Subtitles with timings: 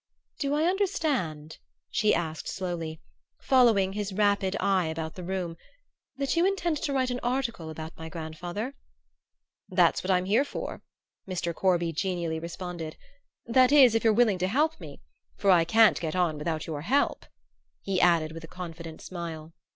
[0.39, 1.59] "Do I understand,"
[1.91, 2.99] she asked slowly,
[3.39, 5.57] following his rapid eye about the room,
[6.17, 8.73] "that you intend to write an article about my grandfather?"
[9.69, 10.81] "That's what I'm here for,"
[11.29, 11.53] Mr.
[11.53, 12.97] Corby genially responded;
[13.45, 15.01] "that is, if you're willing to help me;
[15.37, 17.27] for I can't get on without your help,"
[17.83, 19.53] he added with a confident smile.